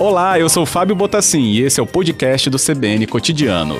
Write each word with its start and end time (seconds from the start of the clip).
Olá, 0.00 0.38
eu 0.38 0.48
sou 0.48 0.64
Fábio 0.64 0.94
Botassin 0.94 1.42
e 1.42 1.60
esse 1.60 1.80
é 1.80 1.82
o 1.82 1.86
podcast 1.86 2.48
do 2.48 2.56
CBN 2.56 3.06
Cotidiano. 3.06 3.74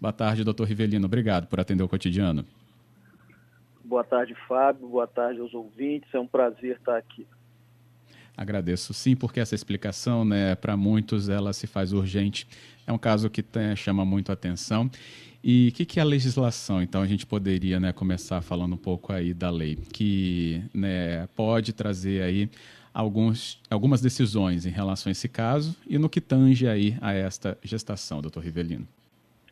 Boa 0.00 0.12
tarde, 0.12 0.44
doutor 0.44 0.68
Rivelino. 0.68 1.06
Obrigado 1.06 1.46
por 1.48 1.58
atender 1.58 1.82
o 1.82 1.88
cotidiano. 1.88 2.44
Boa 3.82 4.04
tarde, 4.04 4.36
Fábio. 4.46 4.86
Boa 4.86 5.06
tarde 5.06 5.40
aos 5.40 5.52
ouvintes. 5.52 6.08
É 6.14 6.20
um 6.20 6.26
prazer 6.26 6.76
estar 6.76 6.96
aqui. 6.96 7.26
Agradeço 8.36 8.94
sim, 8.94 9.16
porque 9.16 9.40
essa 9.40 9.56
explicação, 9.56 10.24
né, 10.24 10.54
para 10.54 10.76
muitos, 10.76 11.28
ela 11.28 11.52
se 11.52 11.66
faz 11.66 11.92
urgente. 11.92 12.46
É 12.86 12.92
um 12.92 12.98
caso 12.98 13.28
que 13.28 13.42
tem, 13.42 13.74
chama 13.74 14.04
muito 14.04 14.30
atenção. 14.30 14.88
E 15.42 15.68
o 15.68 15.72
que, 15.72 15.84
que, 15.84 16.00
é 16.00 16.02
a 16.02 16.06
legislação? 16.06 16.82
Então, 16.82 17.00
a 17.00 17.06
gente 17.06 17.24
poderia 17.24 17.78
né, 17.78 17.92
começar 17.92 18.40
falando 18.40 18.74
um 18.74 18.78
pouco 18.78 19.12
aí 19.12 19.32
da 19.32 19.50
lei, 19.50 19.76
que 19.92 20.62
né, 20.74 21.26
pode 21.36 21.72
trazer 21.72 22.22
aí 22.22 22.50
alguns, 22.92 23.62
algumas 23.70 24.00
decisões 24.00 24.66
em 24.66 24.70
relação 24.70 25.10
a 25.10 25.12
esse 25.12 25.28
caso 25.28 25.76
e 25.86 25.98
no 25.98 26.08
que 26.08 26.20
tange 26.20 26.66
aí 26.66 26.96
a 27.00 27.12
esta 27.12 27.56
gestação, 27.62 28.20
doutor 28.20 28.42
Rivelino. 28.42 28.86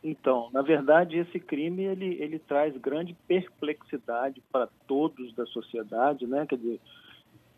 Então, 0.03 0.49
na 0.53 0.63
verdade, 0.63 1.17
esse 1.17 1.39
crime 1.39 1.83
ele, 1.83 2.17
ele 2.21 2.39
traz 2.39 2.77
grande 2.77 3.17
perplexidade 3.27 4.43
para 4.53 4.69
todos 4.87 5.35
da 5.35 5.47
sociedade, 5.47 6.27
né? 6.27 6.47
Quer 6.47 6.57
dizer, 6.57 6.81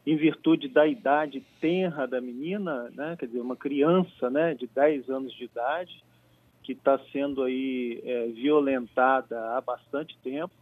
em 0.07 0.17
virtude 0.17 0.69
da 0.69 0.87
idade 0.87 1.45
tenra 1.61 2.07
da 2.07 2.21
menina, 2.21 2.91
né? 2.95 3.15
quer 3.19 3.27
dizer, 3.27 3.41
uma 3.41 3.57
criança 3.57 4.31
né, 4.31 4.55
de 4.55 4.67
10 4.67 5.11
anos 5.11 5.35
de 5.35 5.45
idade, 5.45 6.03
que 6.69 6.73
está 6.73 6.99
sendo 7.11 7.45
aí 7.45 7.99
é, 8.05 8.27
violentada 8.27 9.57
há 9.57 9.61
bastante 9.63 10.15
tempo, 10.23 10.53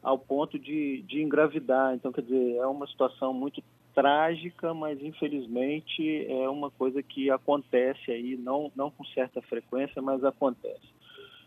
ao 0.00 0.16
ponto 0.16 0.56
de, 0.56 1.02
de 1.02 1.20
engravidar. 1.20 1.92
Então, 1.94 2.12
quer 2.12 2.22
dizer, 2.22 2.58
é 2.58 2.66
uma 2.68 2.86
situação 2.86 3.34
muito 3.34 3.60
trágica, 3.92 4.72
mas 4.72 5.02
infelizmente 5.02 6.24
é 6.30 6.48
uma 6.48 6.70
coisa 6.70 7.02
que 7.02 7.28
acontece 7.28 8.12
aí, 8.12 8.36
não, 8.36 8.70
não 8.76 8.88
com 8.88 9.04
certa 9.06 9.42
frequência, 9.42 10.00
mas 10.00 10.22
acontece. 10.22 10.96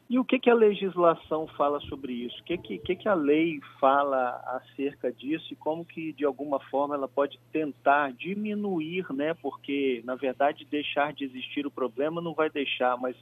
E 0.10 0.20
o 0.20 0.26
que, 0.26 0.38
que 0.38 0.50
a 0.50 0.54
legislação 0.54 1.48
fala 1.48 1.80
sobre 1.80 2.12
isso? 2.12 2.38
O 2.42 2.44
que, 2.44 2.58
que, 2.58 2.96
que, 2.98 3.08
a 3.08 3.14
lei 3.14 3.62
fala 3.80 4.44
acerca 4.58 5.10
disso 5.10 5.54
e 5.54 5.56
como 5.56 5.86
que, 5.86 6.12
de 6.12 6.26
alguma 6.26 6.60
forma, 6.60 6.96
ela 6.96 7.08
pode 7.08 7.40
tentar 7.50 8.12
diminuir, 8.12 9.06
né? 9.14 9.34
Porque, 9.36 10.02
na 10.04 10.16
verdade, 10.16 10.68
deixar 10.70 11.14
de 11.14 11.24
existir 11.24 11.66
o 11.66 11.72
problema 11.72 12.20
não 12.20 12.34
vai 12.34 12.50
deixar, 12.50 12.98
mas 12.98 13.16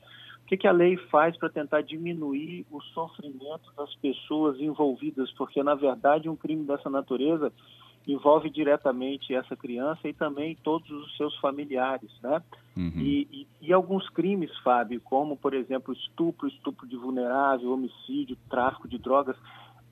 que, 0.50 0.58
que 0.58 0.68
a 0.68 0.72
lei 0.72 0.98
faz 1.12 1.38
para 1.38 1.48
tentar 1.48 1.82
diminuir 1.82 2.66
o 2.72 2.82
sofrimento 2.82 3.72
das 3.78 3.94
pessoas 3.96 4.60
envolvidas? 4.60 5.32
Porque, 5.34 5.62
na 5.62 5.76
verdade, 5.76 6.28
um 6.28 6.36
crime 6.36 6.66
dessa 6.66 6.90
natureza 6.90 7.54
envolve 8.08 8.50
diretamente 8.50 9.36
essa 9.36 9.56
criança 9.56 10.08
e 10.08 10.14
também 10.14 10.58
todos 10.64 10.90
os 10.90 11.16
seus 11.16 11.38
familiares, 11.38 12.10
né? 12.24 12.42
Uhum. 12.76 12.94
E, 12.98 13.28
e, 13.32 13.48
e, 13.62 13.72
alguns 13.72 14.10
crimes, 14.10 14.50
Fábio, 14.64 15.00
como, 15.02 15.38
por 15.38 15.54
exemplo, 15.54 15.94
estupro, 15.94 16.48
estupro 16.48 16.88
de 16.88 16.98
vulnerável, 16.98 17.72
homicídio, 17.72 18.36
tráfico 18.50 18.88
de 18.88 18.98
drogas, 18.98 19.36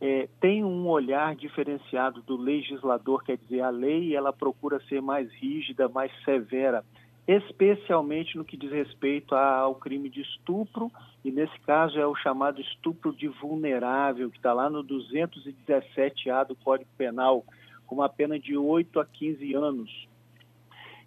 é, 0.02 0.28
tem 0.40 0.64
um 0.64 0.88
olhar 0.88 1.36
diferenciado 1.36 2.24
do 2.24 2.36
legislador, 2.36 3.24
quer 3.24 3.38
dizer, 3.38 3.62
a 3.62 3.70
lei 3.70 4.16
ela 4.16 4.34
procura 4.34 4.80
ser 4.88 5.02
mais 5.04 5.32
rígida, 5.34 5.88
mais 5.88 6.12
severa, 6.24 6.84
especialmente 7.28 8.38
no 8.38 8.46
que 8.46 8.56
diz 8.56 8.72
respeito 8.72 9.36
ao 9.36 9.76
crime 9.76 10.10
de 10.10 10.22
estupro, 10.22 10.90
e 11.26 11.32
nesse 11.32 11.60
caso 11.62 12.00
é 12.00 12.08
o 12.08 12.16
chamado 12.16 12.62
estupro 12.62 13.14
de 13.14 13.28
vulnerável, 13.28 14.30
que 14.30 14.38
está 14.38 14.54
lá 14.54 14.70
no 14.70 14.84
217A 14.84 16.48
do 16.48 16.56
Código 16.56 16.90
Penal, 16.98 17.44
com 17.86 17.96
uma 17.96 18.08
pena 18.08 18.40
de 18.40 18.58
8 18.58 19.00
a 19.00 19.06
15 19.06 19.54
anos. 19.54 20.08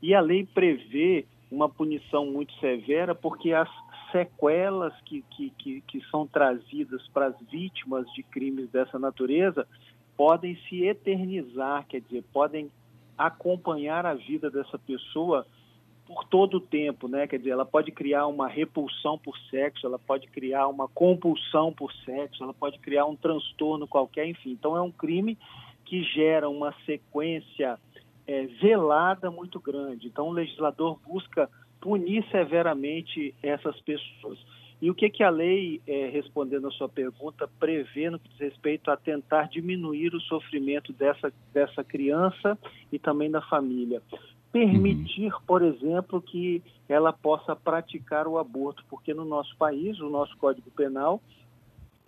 E 0.03 0.15
a 0.15 0.21
lei 0.21 0.47
prevê 0.47 1.27
uma 1.51 1.69
punição 1.69 2.27
muito 2.27 2.53
severa 2.59 3.15
porque 3.15 3.53
as 3.53 3.69
sequelas 4.13 4.95
que, 5.03 5.23
que, 5.31 5.51
que, 5.51 5.81
que 5.83 6.01
são 6.11 6.27
trazidas 6.27 7.07
para 7.09 7.27
as 7.27 7.41
vítimas 7.51 8.11
de 8.13 8.23
crimes 8.23 8.69
dessa 8.71 8.99
natureza 8.99 9.67
podem 10.17 10.57
se 10.69 10.85
eternizar, 10.85 11.87
quer 11.87 12.01
dizer, 12.01 12.25
podem 12.33 12.71
acompanhar 13.17 14.05
a 14.05 14.15
vida 14.15 14.51
dessa 14.51 14.79
pessoa 14.79 15.47
por 16.11 16.25
todo 16.25 16.57
o 16.57 16.61
tempo, 16.61 17.07
né? 17.07 17.29
Quer 17.29 17.39
dizer, 17.39 17.51
ela 17.51 17.65
pode 17.65 17.93
criar 17.93 18.27
uma 18.27 18.49
repulsão 18.49 19.17
por 19.17 19.39
sexo, 19.49 19.87
ela 19.87 19.97
pode 19.97 20.27
criar 20.27 20.67
uma 20.67 20.89
compulsão 20.89 21.73
por 21.73 21.93
sexo, 22.05 22.43
ela 22.43 22.53
pode 22.53 22.81
criar 22.81 23.07
um 23.07 23.15
transtorno 23.15 23.87
qualquer, 23.87 24.27
enfim. 24.27 24.51
Então 24.51 24.77
é 24.77 24.83
um 24.83 24.91
crime 24.91 25.39
que 25.85 26.03
gera 26.03 26.49
uma 26.49 26.75
sequência 26.85 27.79
é, 28.27 28.47
velada 28.61 29.31
muito 29.31 29.61
grande. 29.61 30.09
Então, 30.09 30.27
o 30.27 30.33
legislador 30.33 30.99
busca 31.07 31.49
punir 31.81 32.25
severamente 32.33 33.33
essas 33.41 33.81
pessoas. 33.81 34.37
E 34.83 34.91
o 34.91 34.95
que, 34.95 35.11
que 35.11 35.23
a 35.23 35.31
lei, 35.31 35.81
é, 35.87 36.09
respondendo 36.09 36.67
a 36.67 36.71
sua 36.73 36.89
pergunta, 36.89 37.49
prevê 37.61 38.11
no 38.11 38.19
que 38.19 38.29
diz 38.31 38.39
respeito 38.39 38.91
a 38.91 38.97
tentar 38.97 39.49
diminuir 39.49 40.13
o 40.13 40.21
sofrimento 40.21 40.93
dessa, 40.93 41.33
dessa 41.53 41.85
criança 41.85 42.59
e 42.91 42.99
também 42.99 43.31
da 43.31 43.43
família? 43.43 44.03
Permitir, 44.53 45.33
uhum. 45.33 45.41
por 45.47 45.63
exemplo, 45.63 46.21
que 46.21 46.63
ela 46.89 47.13
possa 47.13 47.55
praticar 47.55 48.27
o 48.27 48.39
aborto, 48.39 48.85
porque 48.89 49.15
no 49.15 49.25
nosso 49.25 49.57
país, 49.57 50.01
o 50.01 50.09
nosso 50.09 50.37
Código 50.37 50.71
Penal 50.71 51.21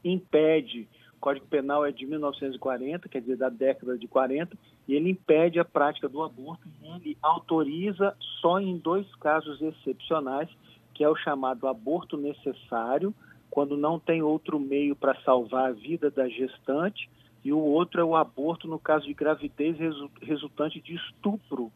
impede 0.05 0.89
Código 1.23 1.47
Penal 1.47 1.87
é 1.87 1.93
de 1.93 2.05
1940, 2.05 3.09
quer 3.09 3.21
dizer, 3.21 3.37
da 3.37 3.49
década 3.49 3.97
de 3.97 4.09
40, 4.09 4.59
e 4.89 4.95
ele 4.95 5.09
impede 5.09 5.61
a 5.61 5.65
prática 5.65 6.09
do 6.09 6.21
aborto 6.21 6.67
e 6.83 6.97
ele 6.97 7.17
autoriza 7.23 8.17
só 8.41 8.59
em 8.59 8.77
dois 8.77 9.07
casos 9.15 9.63
excepcionais, 9.63 10.51
que 10.93 11.05
é 11.05 11.09
o 11.09 11.15
chamado 11.15 11.69
aborto 11.69 12.17
necessário, 12.17 13.15
quando 13.49 13.77
não 13.77 14.01
tem 14.01 14.21
outro 14.21 14.59
meio 14.59 14.97
para 14.97 15.15
salvar 15.21 15.71
a 15.71 15.73
vida 15.73 16.11
da 16.11 16.29
gestante, 16.29 17.09
e 17.45 17.53
o 17.53 17.59
outro 17.59 18.01
é 18.01 18.05
o 18.05 18.17
aborto 18.17 18.67
no 18.67 18.79
caso 18.79 19.07
de 19.07 19.15
gravidez 19.15 19.77
resultante 20.21 20.81
de 20.81 20.97
estupro. 20.97 21.71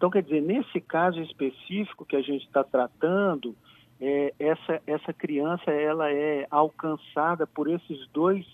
Então, 0.00 0.08
quer 0.08 0.22
dizer, 0.22 0.40
nesse 0.40 0.80
caso 0.80 1.20
específico 1.20 2.06
que 2.06 2.16
a 2.16 2.22
gente 2.22 2.46
está 2.46 2.64
tratando, 2.64 3.54
é, 4.00 4.32
essa, 4.38 4.80
essa 4.86 5.12
criança 5.12 5.70
ela 5.70 6.10
é 6.10 6.46
alcançada 6.50 7.46
por 7.46 7.68
esses 7.68 8.08
dois 8.08 8.46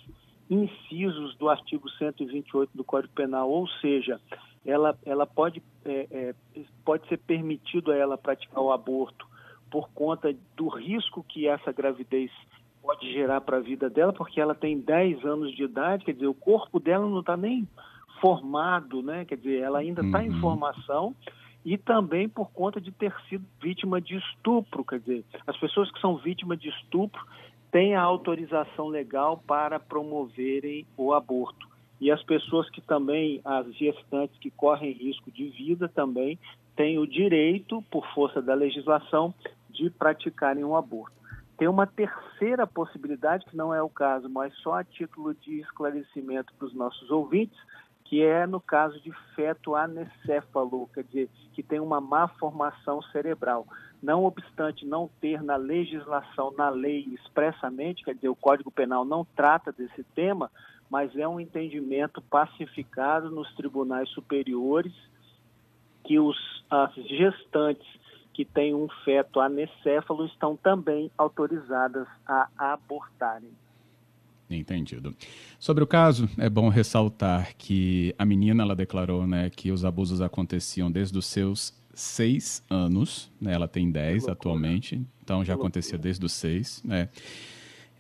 incisos 0.51 1.37
do 1.37 1.49
artigo 1.49 1.89
128 1.89 2.71
do 2.75 2.83
Código 2.83 3.15
Penal, 3.15 3.49
ou 3.49 3.69
seja, 3.81 4.21
ela, 4.67 4.99
ela 5.07 5.25
pode, 5.25 5.63
é, 5.85 6.09
é, 6.11 6.35
pode 6.85 7.07
ser 7.07 7.19
permitido 7.19 7.93
a 7.93 7.97
ela 7.97 8.19
praticar 8.19 8.61
o 8.61 8.73
aborto 8.73 9.25
por 9.71 9.89
conta 9.91 10.35
do 10.57 10.67
risco 10.67 11.25
que 11.29 11.47
essa 11.47 11.71
gravidez 11.71 12.33
pode 12.83 13.09
gerar 13.13 13.41
para 13.41 13.59
a 13.59 13.61
vida 13.61 13.89
dela, 13.89 14.13
porque 14.13 14.41
ela 14.41 14.57
tem 14.57 14.81
10 14.81 15.25
anos 15.25 15.55
de 15.55 15.63
idade, 15.63 16.07
quer 16.07 16.15
dizer, 16.15 16.27
o 16.27 16.35
corpo 16.35 16.81
dela 16.81 17.09
não 17.09 17.21
está 17.21 17.37
nem 17.37 17.69
formado, 18.21 19.03
né? 19.03 19.25
Quer 19.25 19.37
dizer, 19.37 19.61
ela 19.61 19.79
ainda 19.79 20.03
está 20.03 20.19
uhum. 20.19 20.25
em 20.25 20.41
formação 20.41 21.15
e 21.65 21.77
também 21.77 22.29
por 22.29 22.51
conta 22.53 22.81
de 22.81 22.93
ter 22.93 23.13
sido 23.29 23.45
vítima 23.61 24.01
de 24.01 24.17
estupro, 24.17 24.85
quer 24.85 25.01
dizer, 25.01 25.25
as 25.47 25.57
pessoas 25.57 25.91
que 25.91 26.01
são 26.01 26.17
vítimas 26.17 26.61
de 26.61 26.69
estupro, 26.69 27.21
têm 27.73 27.97
a 27.97 28.03
autorização 28.03 28.87
legal 28.87 29.43
para 29.47 29.81
promoverem 29.81 30.87
o 30.97 31.13
aborto. 31.13 31.69
E 32.01 32.11
as 32.11 32.23
pessoas 32.23 32.71
que 32.71 32.81
também, 32.81 33.41
as 33.45 33.67
gestantes 33.75 34.39
que 34.39 34.51
correm 34.51 34.93
risco 34.93 35.31
de 35.31 35.49
vida 35.49 35.89
também, 35.89 36.39
têm 36.77 36.99
o 36.99 37.07
direito, 37.07 37.83
por 37.91 38.07
força 38.15 38.41
da 38.41 38.55
legislação, 38.55 39.35
de 39.71 39.91
praticarem 39.91 40.63
o 40.63 40.69
um 40.69 40.77
aborto. 40.77 41.17
Tem 41.59 41.67
uma 41.67 41.87
terceira 41.87 42.67
possibilidade, 42.67 43.47
que 43.47 43.57
não 43.57 43.75
é 43.75 43.83
o 43.83 43.89
caso, 43.89 44.29
mas 44.29 44.55
só 44.59 44.75
a 44.75 44.85
título 44.85 45.35
de 45.35 45.61
esclarecimento 45.61 46.53
para 46.55 46.67
os 46.67 46.75
nossos 46.75 47.11
ouvintes, 47.11 47.59
que 48.09 48.23
é 48.23 48.47
no 48.47 48.61
caso 48.61 49.01
de 49.01 49.13
feto 49.35 49.75
anencefalo, 49.75 50.89
quer 50.95 51.05
dizer, 51.05 51.29
que 51.53 51.63
tem 51.63 51.81
uma 51.81 52.01
má 52.01 52.29
formação 52.29 53.03
cerebral. 53.03 53.67
Não 54.03 54.25
obstante 54.25 54.87
não 54.87 55.11
ter 55.21 55.43
na 55.43 55.57
legislação, 55.57 56.53
na 56.57 56.69
lei 56.69 57.01
expressamente, 57.13 58.05
quer 58.05 58.15
dizer, 58.15 58.29
o 58.29 58.37
Código 58.37 58.71
Penal 58.71 59.05
não 59.05 59.25
trata 59.25 59.73
desse 59.73 60.05
tema, 60.15 60.51
mas 60.89 61.17
é 61.17 61.27
um 61.27 61.41
entendimento 61.41 62.23
pacificado 62.23 63.31
nos 63.31 63.53
tribunais 63.57 64.09
superiores 64.11 64.93
que 66.05 66.21
os, 66.21 66.37
as 66.71 66.95
gestantes 66.95 67.87
que 68.33 68.45
têm 68.45 68.73
um 68.73 68.89
feto 69.05 69.41
anencefalo 69.41 70.27
estão 70.27 70.57
também 70.57 71.11
autorizadas 71.19 72.07
a 72.25 72.49
abortarem. 72.59 73.51
Entendido. 74.49 75.15
Sobre 75.59 75.83
o 75.83 75.87
caso, 75.87 76.29
é 76.39 76.49
bom 76.49 76.69
ressaltar 76.69 77.55
que 77.59 78.15
a 78.17 78.25
menina 78.25 78.63
ela 78.63 78.77
declarou 78.77 79.27
né, 79.27 79.51
que 79.51 79.73
os 79.73 79.85
abusos 79.85 80.21
aconteciam 80.21 80.91
desde 80.91 81.19
os 81.19 81.27
seus 81.27 81.75
seis 81.93 82.63
anos, 82.71 83.31
né? 83.41 83.53
ela 83.55 83.67
tem 83.67 83.91
dez 83.91 84.29
atualmente, 84.29 85.01
então 85.23 85.45
já 85.45 85.55
acontecia 85.55 85.99
desde 85.99 86.25
os 86.25 86.33
seis. 86.33 86.81
Né? 86.85 87.09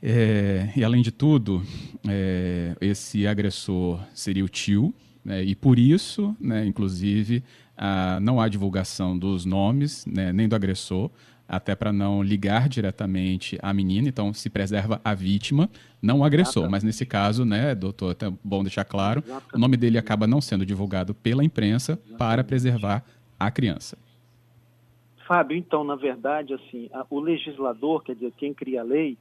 É, 0.02 0.70
e 0.76 0.84
além 0.84 1.02
de 1.02 1.10
tudo, 1.10 1.62
é, 2.06 2.76
esse 2.80 3.26
agressor 3.26 4.00
seria 4.14 4.44
o 4.44 4.48
tio, 4.48 4.94
né, 5.24 5.42
e 5.42 5.56
por 5.56 5.78
isso, 5.78 6.36
né, 6.38 6.64
inclusive, 6.64 7.42
a, 7.76 8.20
não 8.20 8.40
há 8.40 8.48
divulgação 8.48 9.18
dos 9.18 9.44
nomes, 9.44 10.06
né, 10.06 10.32
nem 10.32 10.48
do 10.48 10.54
agressor, 10.54 11.10
até 11.48 11.74
para 11.74 11.92
não 11.92 12.22
ligar 12.22 12.68
diretamente 12.68 13.58
à 13.62 13.72
menina, 13.72 14.08
então 14.08 14.32
se 14.32 14.50
preserva 14.50 15.00
a 15.04 15.14
vítima, 15.14 15.68
não 16.02 16.20
o 16.20 16.24
agressor. 16.24 16.68
Mas 16.68 16.82
nesse 16.82 17.06
caso, 17.06 17.44
né, 17.44 17.74
doutor, 17.74 18.16
é 18.20 18.32
bom 18.42 18.62
deixar 18.62 18.84
claro, 18.84 19.22
o 19.54 19.58
nome 19.58 19.76
dele 19.76 19.98
acaba 19.98 20.26
não 20.26 20.40
sendo 20.40 20.66
divulgado 20.66 21.14
pela 21.14 21.44
imprensa 21.44 21.98
para 22.18 22.42
preservar 22.42 23.04
a 23.38 23.50
criança. 23.50 23.96
Fábio, 25.26 25.56
então, 25.56 25.82
na 25.82 25.96
verdade, 25.96 26.54
assim, 26.54 26.88
a, 26.92 27.04
o 27.10 27.18
legislador, 27.18 28.02
quer 28.02 28.14
dizer, 28.14 28.32
quem 28.36 28.54
cria 28.54 28.80
a 28.80 28.84
lei, 28.84 29.18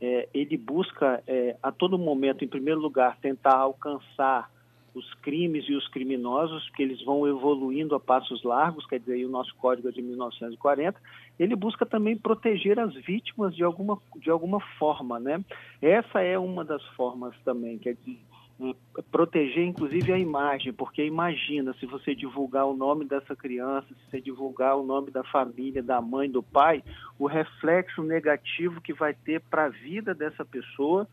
é, 0.00 0.28
ele 0.32 0.56
busca 0.56 1.22
é, 1.26 1.56
a 1.62 1.70
todo 1.70 1.98
momento, 1.98 2.44
em 2.44 2.48
primeiro 2.48 2.80
lugar, 2.80 3.18
tentar 3.20 3.56
alcançar 3.56 4.50
os 4.94 5.12
crimes 5.14 5.64
e 5.68 5.74
os 5.74 5.88
criminosos, 5.88 6.70
que 6.70 6.82
eles 6.82 7.02
vão 7.04 7.26
evoluindo 7.26 7.94
a 7.94 8.00
passos 8.00 8.42
largos, 8.44 8.86
quer 8.86 9.00
dizer, 9.00 9.24
o 9.24 9.30
nosso 9.30 9.54
código 9.56 9.88
é 9.88 9.92
de 9.92 10.00
1940, 10.00 11.00
ele 11.38 11.56
busca 11.56 11.84
também 11.84 12.16
proteger 12.16 12.78
as 12.78 12.94
vítimas 12.94 13.54
de 13.56 13.64
alguma, 13.64 13.98
de 14.16 14.30
alguma 14.30 14.60
forma, 14.78 15.18
né? 15.18 15.44
Essa 15.82 16.20
é 16.20 16.38
uma 16.38 16.64
das 16.64 16.82
formas 16.90 17.34
também, 17.44 17.76
quer 17.76 17.94
dizer, 17.94 18.20
é, 18.60 19.02
proteger 19.10 19.64
inclusive 19.66 20.12
a 20.12 20.18
imagem, 20.18 20.72
porque 20.72 21.04
imagina 21.04 21.74
se 21.74 21.86
você 21.86 22.14
divulgar 22.14 22.64
o 22.66 22.76
nome 22.76 23.04
dessa 23.04 23.34
criança, 23.34 23.88
se 23.88 24.10
você 24.10 24.20
divulgar 24.20 24.76
o 24.76 24.84
nome 24.84 25.10
da 25.10 25.24
família, 25.24 25.82
da 25.82 26.00
mãe, 26.00 26.30
do 26.30 26.40
pai, 26.40 26.84
o 27.18 27.26
reflexo 27.26 28.00
negativo 28.04 28.80
que 28.80 28.92
vai 28.92 29.12
ter 29.12 29.40
para 29.40 29.64
a 29.64 29.70
vida 29.70 30.14
dessa 30.14 30.44
pessoa 30.44 31.08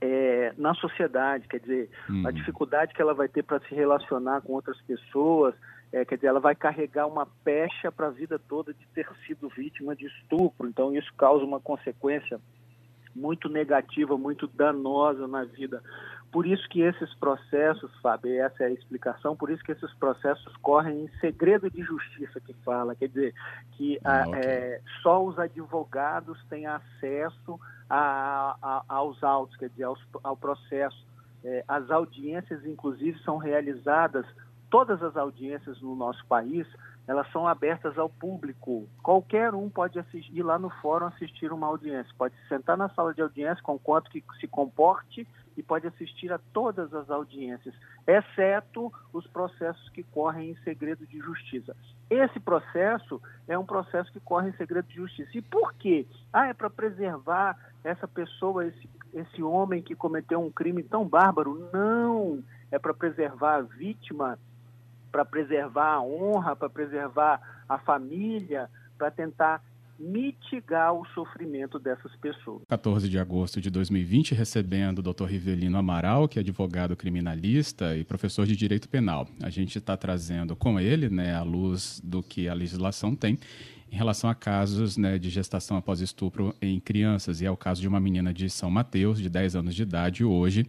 é, 0.00 0.52
na 0.56 0.74
sociedade, 0.74 1.46
quer 1.46 1.60
dizer, 1.60 1.90
hum. 2.08 2.26
a 2.26 2.30
dificuldade 2.30 2.94
que 2.94 3.02
ela 3.02 3.14
vai 3.14 3.28
ter 3.28 3.42
para 3.42 3.60
se 3.60 3.74
relacionar 3.74 4.40
com 4.40 4.54
outras 4.54 4.80
pessoas, 4.82 5.54
é, 5.92 6.04
quer 6.04 6.14
dizer, 6.16 6.28
ela 6.28 6.40
vai 6.40 6.54
carregar 6.54 7.06
uma 7.06 7.26
pecha 7.44 7.92
para 7.92 8.06
a 8.06 8.10
vida 8.10 8.38
toda 8.38 8.72
de 8.72 8.86
ter 8.94 9.06
sido 9.26 9.48
vítima 9.48 9.94
de 9.94 10.06
estupro. 10.06 10.68
Então, 10.68 10.94
isso 10.94 11.12
causa 11.14 11.44
uma 11.44 11.60
consequência 11.60 12.40
muito 13.14 13.48
negativa, 13.48 14.16
muito 14.16 14.46
danosa 14.46 15.26
na 15.26 15.44
vida. 15.44 15.82
Por 16.32 16.46
isso 16.46 16.68
que 16.68 16.80
esses 16.80 17.12
processos, 17.14 17.90
Fábio, 18.00 18.40
essa 18.40 18.62
é 18.62 18.66
a 18.66 18.70
explicação, 18.70 19.34
por 19.34 19.50
isso 19.50 19.64
que 19.64 19.72
esses 19.72 19.92
processos 19.94 20.56
correm 20.58 21.04
em 21.04 21.08
segredo 21.18 21.68
de 21.68 21.82
justiça 21.82 22.40
que 22.40 22.52
fala, 22.64 22.94
quer 22.94 23.08
dizer, 23.08 23.34
que 23.72 23.98
ah, 24.04 24.24
okay. 24.28 24.40
é, 24.40 24.80
só 25.02 25.24
os 25.24 25.38
advogados 25.38 26.38
têm 26.48 26.66
acesso 26.66 27.58
a, 27.88 28.56
a, 28.62 28.84
aos 28.88 29.22
autos, 29.24 29.56
quer 29.56 29.70
dizer, 29.70 29.84
aos, 29.84 30.00
ao 30.22 30.36
processo. 30.36 31.04
É, 31.42 31.64
as 31.66 31.90
audiências, 31.90 32.64
inclusive, 32.64 33.18
são 33.24 33.36
realizadas, 33.36 34.24
todas 34.70 35.02
as 35.02 35.16
audiências 35.16 35.80
no 35.80 35.96
nosso 35.96 36.24
país, 36.26 36.66
elas 37.08 37.26
são 37.32 37.48
abertas 37.48 37.98
ao 37.98 38.08
público. 38.08 38.88
Qualquer 39.02 39.52
um 39.52 39.68
pode 39.68 39.98
assistir, 39.98 40.32
ir 40.32 40.44
lá 40.44 40.60
no 40.60 40.70
fórum 40.70 41.06
assistir 41.06 41.52
uma 41.52 41.66
audiência, 41.66 42.14
pode 42.16 42.34
sentar 42.48 42.76
na 42.76 42.88
sala 42.90 43.12
de 43.12 43.20
audiência 43.20 43.60
com 43.64 43.76
quanto 43.76 44.08
que 44.10 44.22
se 44.38 44.46
comporte 44.46 45.26
e 45.60 45.62
pode 45.62 45.86
assistir 45.86 46.32
a 46.32 46.40
todas 46.52 46.92
as 46.94 47.10
audiências, 47.10 47.74
exceto 48.06 48.90
os 49.12 49.26
processos 49.26 49.88
que 49.90 50.02
correm 50.02 50.50
em 50.50 50.56
segredo 50.64 51.06
de 51.06 51.18
justiça. 51.18 51.76
Esse 52.08 52.40
processo 52.40 53.20
é 53.46 53.56
um 53.58 53.64
processo 53.64 54.10
que 54.10 54.18
corre 54.20 54.48
em 54.48 54.56
segredo 54.56 54.88
de 54.88 54.96
justiça. 54.96 55.30
E 55.34 55.42
por 55.42 55.74
quê? 55.74 56.06
Ah, 56.32 56.46
é 56.48 56.54
para 56.54 56.70
preservar 56.70 57.58
essa 57.84 58.08
pessoa, 58.08 58.66
esse, 58.66 58.88
esse 59.12 59.42
homem 59.42 59.82
que 59.82 59.94
cometeu 59.94 60.40
um 60.40 60.50
crime 60.50 60.82
tão 60.82 61.06
bárbaro? 61.06 61.68
Não! 61.72 62.42
É 62.70 62.78
para 62.78 62.94
preservar 62.94 63.56
a 63.56 63.60
vítima 63.60 64.38
para 65.10 65.24
preservar 65.24 65.94
a 65.94 66.02
honra, 66.02 66.54
para 66.54 66.70
preservar 66.70 67.40
a 67.68 67.78
família, 67.78 68.70
para 68.96 69.10
tentar 69.10 69.60
mitigar 70.00 70.94
o 70.94 71.04
sofrimento 71.08 71.78
dessas 71.78 72.16
pessoas. 72.16 72.62
14 72.68 73.08
de 73.08 73.18
agosto 73.18 73.60
de 73.60 73.68
2020, 73.70 74.34
recebendo 74.34 75.00
o 75.00 75.02
Dr. 75.02 75.24
Rivelino 75.24 75.76
Amaral, 75.76 76.26
que 76.26 76.38
é 76.38 76.40
advogado 76.40 76.96
criminalista 76.96 77.94
e 77.94 78.02
professor 78.02 78.46
de 78.46 78.56
direito 78.56 78.88
penal. 78.88 79.28
A 79.42 79.50
gente 79.50 79.76
está 79.76 79.96
trazendo 79.96 80.56
com 80.56 80.80
ele, 80.80 81.10
né, 81.10 81.34
à 81.34 81.42
luz 81.42 82.00
do 82.02 82.22
que 82.22 82.48
a 82.48 82.54
legislação 82.54 83.14
tem, 83.14 83.38
em 83.92 83.96
relação 83.96 84.30
a 84.30 84.34
casos 84.34 84.96
né, 84.96 85.18
de 85.18 85.28
gestação 85.28 85.76
após 85.76 86.00
estupro 86.00 86.54
em 86.62 86.80
crianças. 86.80 87.40
E 87.40 87.46
é 87.46 87.50
o 87.50 87.56
caso 87.56 87.80
de 87.80 87.88
uma 87.88 88.00
menina 88.00 88.32
de 88.32 88.48
São 88.48 88.70
Mateus, 88.70 89.20
de 89.20 89.28
10 89.28 89.56
anos 89.56 89.74
de 89.74 89.82
idade, 89.82 90.24
hoje, 90.24 90.64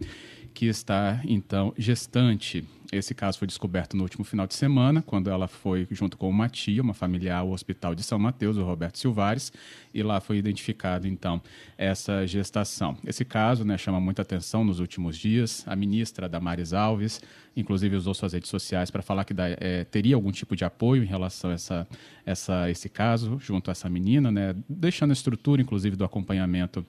que 0.52 0.66
está, 0.66 1.20
então, 1.24 1.72
gestante. 1.76 2.64
Esse 2.92 3.14
caso 3.14 3.38
foi 3.38 3.46
descoberto 3.46 3.96
no 3.96 4.02
último 4.02 4.22
final 4.22 4.46
de 4.46 4.52
semana, 4.52 5.00
quando 5.00 5.30
ela 5.30 5.48
foi 5.48 5.88
junto 5.90 6.14
com 6.18 6.28
uma 6.28 6.46
tia, 6.46 6.82
uma 6.82 6.92
familiar, 6.92 7.38
ao 7.38 7.50
Hospital 7.50 7.94
de 7.94 8.02
São 8.02 8.18
Mateus, 8.18 8.58
o 8.58 8.64
Roberto 8.64 8.98
Silvares, 8.98 9.50
e 9.94 10.02
lá 10.02 10.20
foi 10.20 10.36
identificado, 10.36 11.08
então, 11.08 11.40
essa 11.78 12.26
gestação. 12.26 12.94
Esse 13.06 13.24
caso 13.24 13.64
né, 13.64 13.78
chama 13.78 13.98
muita 13.98 14.20
atenção 14.20 14.62
nos 14.62 14.78
últimos 14.78 15.16
dias. 15.16 15.64
A 15.66 15.74
ministra 15.74 16.28
Damares 16.28 16.74
Alves, 16.74 17.22
inclusive, 17.56 17.96
usou 17.96 18.12
suas 18.12 18.34
redes 18.34 18.50
sociais 18.50 18.90
para 18.90 19.00
falar 19.00 19.24
que 19.24 19.32
é, 19.38 19.84
teria 19.84 20.14
algum 20.14 20.30
tipo 20.30 20.54
de 20.54 20.64
apoio 20.64 21.02
em 21.02 21.06
relação 21.06 21.50
a 21.50 21.54
essa, 21.54 21.88
essa, 22.26 22.70
esse 22.70 22.90
caso, 22.90 23.38
junto 23.40 23.70
a 23.70 23.72
essa 23.72 23.88
menina, 23.88 24.30
né, 24.30 24.54
deixando 24.68 25.12
a 25.12 25.14
estrutura, 25.14 25.62
inclusive, 25.62 25.96
do 25.96 26.04
acompanhamento 26.04 26.84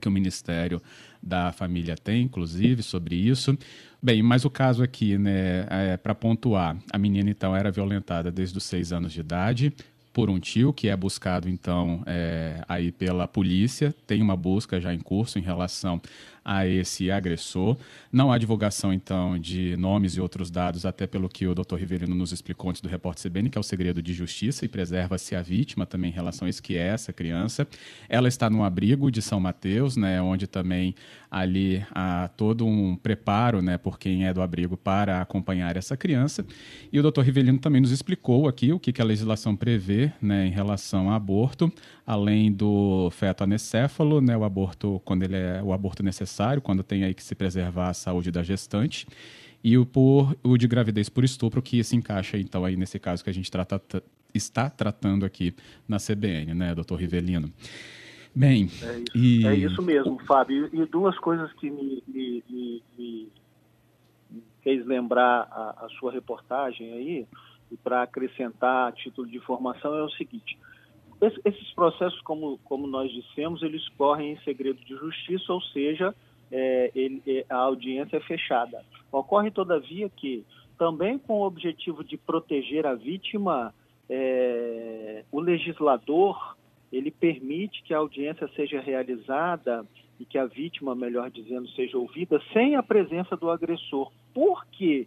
que 0.00 0.08
o 0.08 0.10
Ministério 0.10 0.80
da 1.22 1.52
Família 1.52 1.96
tem, 1.96 2.22
inclusive, 2.22 2.82
sobre 2.82 3.16
isso. 3.16 3.56
Bem, 4.02 4.22
mas 4.22 4.44
o 4.44 4.50
caso 4.50 4.82
aqui, 4.82 5.16
né, 5.16 5.66
é, 5.70 5.96
para 5.96 6.14
pontuar, 6.14 6.76
a 6.92 6.98
menina 6.98 7.30
então 7.30 7.56
era 7.56 7.70
violentada 7.70 8.30
desde 8.30 8.58
os 8.58 8.64
seis 8.64 8.92
anos 8.92 9.12
de 9.12 9.20
idade 9.20 9.72
por 10.14 10.30
um 10.30 10.38
tio 10.38 10.72
que 10.72 10.88
é 10.88 10.96
buscado 10.96 11.48
então 11.48 12.02
é, 12.06 12.64
aí 12.68 12.92
pela 12.92 13.26
polícia. 13.26 13.92
Tem 14.06 14.22
uma 14.22 14.36
busca 14.36 14.80
já 14.80 14.94
em 14.94 15.00
curso 15.00 15.38
em 15.38 15.42
relação 15.42 16.00
a 16.44 16.66
esse 16.66 17.10
agressor. 17.10 17.76
Não 18.12 18.30
há 18.30 18.36
divulgação, 18.36 18.92
então, 18.92 19.38
de 19.38 19.76
nomes 19.78 20.12
e 20.12 20.20
outros 20.20 20.50
dados, 20.50 20.84
até 20.84 21.06
pelo 21.06 21.28
que 21.28 21.46
o 21.46 21.54
Dr. 21.54 21.76
Rivelino 21.76 22.14
nos 22.14 22.32
explicou 22.32 22.68
antes 22.68 22.82
do 22.82 22.88
repórter 22.88 23.30
CBN, 23.30 23.48
que 23.48 23.56
é 23.56 23.60
o 23.60 23.64
segredo 23.64 24.02
de 24.02 24.12
justiça 24.12 24.64
e 24.64 24.68
preserva-se 24.68 25.34
a 25.34 25.40
vítima 25.40 25.86
também 25.86 26.10
em 26.10 26.14
relação 26.14 26.46
a 26.46 26.50
isso 26.50 26.62
que 26.62 26.76
é 26.76 26.88
essa 26.88 27.12
criança. 27.12 27.66
Ela 28.08 28.28
está 28.28 28.50
num 28.50 28.62
abrigo 28.62 29.10
de 29.10 29.22
São 29.22 29.40
Mateus, 29.40 29.96
né, 29.96 30.20
onde 30.20 30.46
também 30.46 30.94
ali 31.30 31.84
há 31.90 32.28
todo 32.36 32.66
um 32.66 32.94
preparo, 32.94 33.62
né, 33.62 33.78
por 33.78 33.98
quem 33.98 34.26
é 34.26 34.34
do 34.34 34.42
abrigo 34.42 34.76
para 34.76 35.22
acompanhar 35.22 35.76
essa 35.76 35.96
criança. 35.96 36.44
E 36.92 37.00
o 37.00 37.10
Dr. 37.10 37.22
Rivelino 37.22 37.58
também 37.58 37.80
nos 37.80 37.90
explicou 37.90 38.46
aqui 38.46 38.72
o 38.72 38.78
que, 38.78 38.92
que 38.92 39.00
a 39.00 39.04
legislação 39.04 39.56
prevê, 39.56 40.12
né, 40.20 40.46
em 40.46 40.50
relação 40.50 41.08
ao 41.08 41.14
aborto, 41.14 41.72
além 42.06 42.52
do 42.52 43.10
feto 43.10 43.42
anecéfalo, 43.42 44.20
né, 44.20 44.36
o 44.36 44.44
aborto 44.44 45.00
quando 45.04 45.22
ele 45.22 45.36
é 45.36 45.62
o 45.62 45.72
aborto 45.72 46.02
necessário 46.02 46.33
quando 46.60 46.82
tem 46.82 47.04
aí 47.04 47.14
que 47.14 47.22
se 47.22 47.34
preservar 47.34 47.90
a 47.90 47.94
saúde 47.94 48.30
da 48.30 48.42
gestante 48.42 49.06
e 49.62 49.78
o, 49.78 49.86
por, 49.86 50.36
o 50.42 50.58
de 50.58 50.68
gravidez 50.68 51.08
por 51.08 51.24
estupro, 51.24 51.62
que 51.62 51.82
se 51.82 51.96
encaixa, 51.96 52.36
então, 52.36 52.64
aí 52.64 52.76
nesse 52.76 52.98
caso 52.98 53.24
que 53.24 53.30
a 53.30 53.32
gente 53.32 53.50
trata, 53.50 53.80
está 54.34 54.68
tratando 54.68 55.24
aqui 55.24 55.54
na 55.88 55.96
CBN, 55.96 56.52
né, 56.52 56.74
doutor 56.74 56.96
Rivelino? 56.96 57.50
Bem, 58.34 58.64
é 58.82 58.98
isso, 58.98 59.16
e... 59.16 59.46
é 59.46 59.54
isso 59.54 59.80
mesmo, 59.80 60.18
Fábio. 60.26 60.68
E 60.72 60.84
duas 60.86 61.16
coisas 61.18 61.52
que 61.54 61.70
me, 61.70 62.02
me, 62.06 62.44
me, 62.50 62.82
me 62.98 63.28
fez 64.62 64.84
lembrar 64.84 65.48
a, 65.50 65.86
a, 65.86 65.88
sua 66.00 66.10
reportagem 66.10 66.92
aí, 66.92 67.26
e 67.70 67.76
para 67.76 68.02
acrescentar 68.02 68.88
a 68.88 68.92
título 68.92 69.28
de 69.28 69.36
informação, 69.36 69.94
é 69.94 70.02
o 70.02 70.10
seguinte: 70.10 70.58
esses 71.44 71.72
processos, 71.72 72.20
como, 72.22 72.58
como 72.64 72.86
nós 72.86 73.10
dissemos, 73.10 73.62
eles 73.62 73.86
correm 73.90 74.32
em 74.32 74.38
segredo 74.38 74.80
de 74.84 74.96
justiça, 74.96 75.52
ou 75.52 75.60
seja, 75.60 76.14
é, 76.50 76.90
ele, 76.94 77.22
é, 77.26 77.44
a 77.48 77.56
audiência 77.56 78.16
é 78.16 78.20
fechada. 78.20 78.84
Ocorre, 79.10 79.50
todavia, 79.50 80.08
que, 80.08 80.44
também 80.78 81.18
com 81.18 81.40
o 81.40 81.46
objetivo 81.46 82.02
de 82.02 82.16
proteger 82.16 82.86
a 82.86 82.94
vítima, 82.94 83.74
é, 84.08 85.24
o 85.30 85.40
legislador 85.40 86.56
ele 86.92 87.10
permite 87.10 87.82
que 87.82 87.92
a 87.92 87.98
audiência 87.98 88.48
seja 88.54 88.80
realizada 88.80 89.84
e 90.20 90.24
que 90.24 90.38
a 90.38 90.46
vítima, 90.46 90.94
melhor 90.94 91.28
dizendo, 91.30 91.68
seja 91.70 91.98
ouvida 91.98 92.40
sem 92.52 92.76
a 92.76 92.82
presença 92.82 93.36
do 93.36 93.50
agressor. 93.50 94.12
Por 94.32 94.64
quê? 94.66 95.06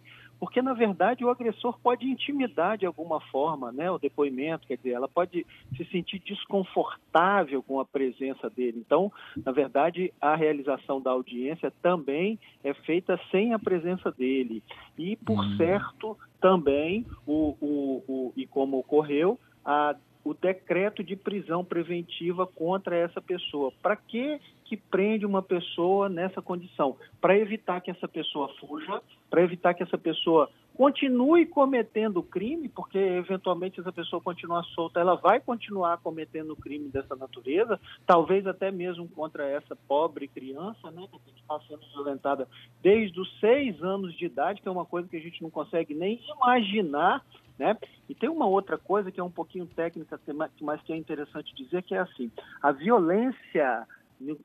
na 0.62 0.72
verdade 0.72 1.24
o 1.24 1.30
agressor 1.30 1.78
pode 1.82 2.06
intimidar 2.06 2.78
de 2.78 2.86
alguma 2.86 3.20
forma, 3.20 3.72
né, 3.72 3.90
o 3.90 3.98
depoimento, 3.98 4.66
quer 4.66 4.76
dizer, 4.76 4.90
ela 4.90 5.08
pode 5.08 5.46
se 5.76 5.84
sentir 5.86 6.20
desconfortável 6.20 7.62
com 7.62 7.80
a 7.80 7.84
presença 7.84 8.48
dele. 8.48 8.82
Então, 8.84 9.12
na 9.44 9.52
verdade, 9.52 10.12
a 10.20 10.36
realização 10.36 11.00
da 11.00 11.10
audiência 11.10 11.72
também 11.82 12.38
é 12.62 12.72
feita 12.72 13.18
sem 13.30 13.52
a 13.52 13.58
presença 13.58 14.12
dele. 14.12 14.62
E, 14.96 15.16
por 15.16 15.44
hum. 15.44 15.56
certo, 15.56 16.16
também 16.40 17.06
o, 17.26 17.56
o, 17.60 18.04
o, 18.08 18.32
e 18.36 18.46
como 18.46 18.78
ocorreu, 18.78 19.38
a 19.64 19.94
o 20.28 20.34
decreto 20.34 21.02
de 21.02 21.16
prisão 21.16 21.64
preventiva 21.64 22.46
contra 22.46 22.94
essa 22.94 23.20
pessoa. 23.20 23.72
Para 23.82 23.96
que 23.96 24.38
que 24.64 24.76
prende 24.76 25.24
uma 25.24 25.40
pessoa 25.40 26.10
nessa 26.10 26.42
condição? 26.42 26.94
Para 27.22 27.38
evitar 27.38 27.80
que 27.80 27.90
essa 27.90 28.06
pessoa 28.06 28.50
fuja, 28.60 29.00
para 29.30 29.42
evitar 29.42 29.72
que 29.72 29.82
essa 29.82 29.96
pessoa 29.96 30.50
continue 30.78 31.44
cometendo 31.44 32.22
crime, 32.22 32.68
porque 32.68 32.96
eventualmente 32.96 33.80
essa 33.80 33.90
pessoa 33.90 34.22
continuar 34.22 34.62
solta, 34.62 35.00
ela 35.00 35.16
vai 35.16 35.40
continuar 35.40 35.98
cometendo 35.98 36.54
crime 36.54 36.88
dessa 36.88 37.16
natureza, 37.16 37.80
talvez 38.06 38.46
até 38.46 38.70
mesmo 38.70 39.08
contra 39.08 39.44
essa 39.44 39.74
pobre 39.74 40.28
criança, 40.28 40.88
né, 40.92 41.04
que 41.10 41.32
está 41.32 41.58
sendo 41.66 41.80
violentada 41.92 42.46
desde 42.80 43.20
os 43.20 43.40
seis 43.40 43.82
anos 43.82 44.16
de 44.16 44.26
idade, 44.26 44.62
que 44.62 44.68
é 44.68 44.70
uma 44.70 44.86
coisa 44.86 45.08
que 45.08 45.16
a 45.16 45.20
gente 45.20 45.42
não 45.42 45.50
consegue 45.50 45.94
nem 45.94 46.20
imaginar 46.36 47.24
né? 47.58 47.76
E 48.08 48.14
tem 48.14 48.28
uma 48.28 48.46
outra 48.46 48.78
coisa 48.78 49.10
que 49.10 49.18
é 49.18 49.24
um 49.24 49.32
pouquinho 49.32 49.66
técnica, 49.66 50.20
mas 50.60 50.80
que 50.82 50.92
é 50.92 50.96
interessante 50.96 51.52
dizer, 51.56 51.82
que 51.82 51.92
é 51.92 51.98
assim, 51.98 52.30
a 52.62 52.70
violência 52.70 53.84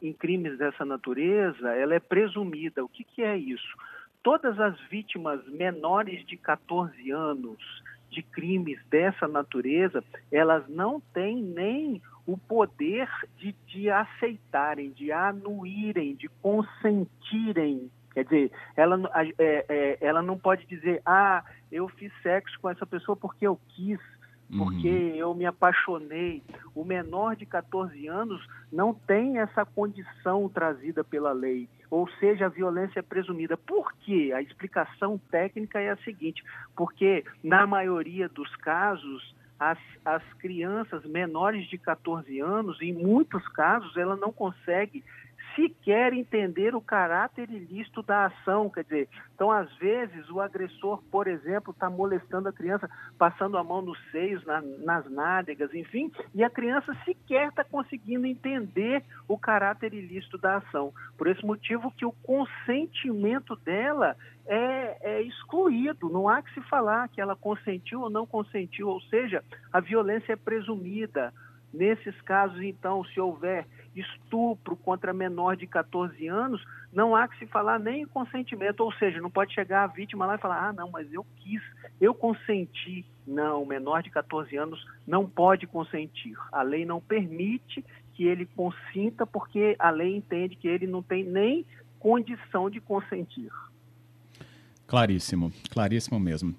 em 0.01 0.13
crimes 0.13 0.57
dessa 0.57 0.83
natureza, 0.83 1.69
ela 1.75 1.93
é 1.93 1.99
presumida. 1.99 2.83
O 2.83 2.89
que, 2.89 3.03
que 3.03 3.21
é 3.21 3.37
isso? 3.37 3.77
Todas 4.23 4.59
as 4.59 4.79
vítimas 4.89 5.45
menores 5.47 6.25
de 6.25 6.37
14 6.37 7.11
anos 7.11 7.83
de 8.09 8.23
crimes 8.23 8.79
dessa 8.89 9.27
natureza, 9.27 10.03
elas 10.31 10.67
não 10.69 11.01
têm 11.13 11.41
nem 11.43 12.01
o 12.25 12.37
poder 12.37 13.09
de, 13.37 13.53
de 13.67 13.89
aceitarem, 13.89 14.91
de 14.91 15.11
anuírem, 15.11 16.15
de 16.15 16.29
consentirem 16.41 17.91
Quer 18.13 18.25
dizer, 18.25 18.51
ela, 18.75 19.01
é, 19.39 19.65
é, 19.67 19.97
ela 19.99 20.21
não 20.21 20.37
pode 20.37 20.65
dizer, 20.67 21.01
ah, 21.03 21.43
eu 21.71 21.87
fiz 21.89 22.11
sexo 22.21 22.59
com 22.61 22.69
essa 22.69 22.85
pessoa 22.85 23.15
porque 23.15 23.45
eu 23.45 23.59
quis, 23.69 23.99
porque 24.55 24.87
uhum. 24.87 25.15
eu 25.15 25.33
me 25.33 25.47
apaixonei. 25.47 26.43
O 26.75 26.85
menor 26.85 27.35
de 27.35 27.45
14 27.47 28.07
anos 28.07 28.45
não 28.71 28.93
tem 28.93 29.39
essa 29.39 29.65
condição 29.65 30.47
trazida 30.47 31.03
pela 31.03 31.31
lei, 31.31 31.67
ou 31.93 32.09
seja, 32.19 32.47
a 32.47 32.49
violência 32.49 32.97
é 32.97 33.03
presumida. 33.03 33.55
Por 33.55 33.93
quê? 33.99 34.31
A 34.35 34.41
explicação 34.41 35.21
técnica 35.29 35.79
é 35.79 35.91
a 35.91 35.97
seguinte: 35.97 36.43
porque 36.75 37.23
na 37.43 37.67
maioria 37.67 38.27
dos 38.27 38.55
casos, 38.55 39.35
as, 39.59 39.77
as 40.03 40.23
crianças 40.39 41.05
menores 41.05 41.69
de 41.69 41.77
14 41.77 42.39
anos, 42.39 42.81
em 42.81 42.93
muitos 42.93 43.47
casos, 43.49 43.95
ela 43.95 44.15
não 44.15 44.31
consegue 44.31 45.03
sequer 45.55 46.13
entender 46.13 46.75
o 46.75 46.81
caráter 46.81 47.49
ilícito 47.49 48.01
da 48.01 48.25
ação. 48.25 48.69
Quer 48.69 48.83
dizer, 48.83 49.09
então, 49.35 49.51
às 49.51 49.71
vezes, 49.75 50.29
o 50.29 50.39
agressor, 50.39 51.01
por 51.11 51.27
exemplo, 51.27 51.71
está 51.71 51.89
molestando 51.89 52.49
a 52.49 52.53
criança, 52.53 52.89
passando 53.17 53.57
a 53.57 53.63
mão 53.63 53.81
nos 53.81 53.99
seios, 54.11 54.43
na, 54.45 54.61
nas 54.61 55.09
nádegas, 55.09 55.73
enfim, 55.73 56.11
e 56.33 56.43
a 56.43 56.49
criança 56.49 56.95
sequer 57.05 57.49
está 57.49 57.63
conseguindo 57.63 58.25
entender 58.25 59.03
o 59.27 59.37
caráter 59.37 59.93
ilícito 59.93 60.37
da 60.37 60.57
ação. 60.57 60.93
Por 61.17 61.27
esse 61.27 61.45
motivo 61.45 61.91
que 61.91 62.05
o 62.05 62.11
consentimento 62.11 63.55
dela 63.57 64.15
é, 64.45 64.97
é, 65.01 65.21
excluído. 65.21 66.09
Não 66.09 66.27
há 66.27 66.41
que 66.41 66.53
se 66.53 66.61
falar 66.61 67.07
que 67.09 67.21
ela 67.21 67.35
consentiu 67.35 68.01
ou 68.01 68.09
não 68.09 68.25
consentiu, 68.25 68.89
ou 68.89 69.01
seja, 69.01 69.43
a 69.71 69.79
violência 69.79 70.33
é 70.33 70.37
presumida. 70.37 71.33
Nesses 71.73 72.19
casos, 72.21 72.61
então, 72.61 73.03
se 73.03 73.19
houver 73.19 73.65
estupro 73.95 74.75
contra 74.75 75.13
menor 75.13 75.55
de 75.55 75.67
14 75.67 76.27
anos, 76.27 76.63
não 76.91 77.15
há 77.15 77.27
que 77.27 77.37
se 77.39 77.47
falar 77.47 77.79
nem 77.79 78.03
em 78.03 78.05
consentimento, 78.05 78.81
ou 78.81 78.91
seja, 78.93 79.21
não 79.21 79.29
pode 79.29 79.53
chegar 79.53 79.83
a 79.83 79.87
vítima 79.87 80.25
lá 80.25 80.35
e 80.35 80.39
falar: 80.39 80.69
ah, 80.69 80.73
não, 80.73 80.89
mas 80.89 81.11
eu 81.11 81.25
quis, 81.37 81.61
eu 81.99 82.13
consenti. 82.13 83.05
Não, 83.25 83.63
o 83.63 83.65
menor 83.65 84.03
de 84.03 84.09
14 84.09 84.55
anos 84.57 84.85
não 85.07 85.25
pode 85.25 85.65
consentir. 85.65 86.35
A 86.51 86.61
lei 86.61 86.85
não 86.85 86.99
permite 86.99 87.83
que 88.13 88.25
ele 88.25 88.45
consinta, 88.45 89.25
porque 89.25 89.75
a 89.79 89.89
lei 89.89 90.15
entende 90.15 90.55
que 90.55 90.67
ele 90.67 90.85
não 90.85 91.01
tem 91.01 91.23
nem 91.23 91.65
condição 91.99 92.69
de 92.69 92.81
consentir. 92.81 93.49
Claríssimo, 94.85 95.51
claríssimo 95.71 96.19
mesmo. 96.19 96.53